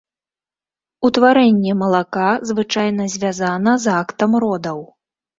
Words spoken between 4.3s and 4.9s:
родаў.